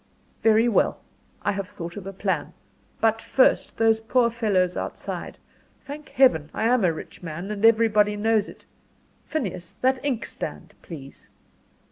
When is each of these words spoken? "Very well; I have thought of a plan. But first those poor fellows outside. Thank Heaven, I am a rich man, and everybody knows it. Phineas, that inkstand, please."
"Very 0.41 0.67
well; 0.67 0.99
I 1.43 1.51
have 1.51 1.69
thought 1.69 1.95
of 1.95 2.07
a 2.07 2.11
plan. 2.11 2.53
But 2.99 3.21
first 3.21 3.77
those 3.77 3.99
poor 3.99 4.31
fellows 4.31 4.75
outside. 4.75 5.37
Thank 5.85 6.09
Heaven, 6.09 6.49
I 6.55 6.63
am 6.63 6.83
a 6.83 6.91
rich 6.91 7.21
man, 7.21 7.51
and 7.51 7.63
everybody 7.63 8.15
knows 8.15 8.49
it. 8.49 8.65
Phineas, 9.27 9.75
that 9.75 10.03
inkstand, 10.03 10.73
please." 10.81 11.29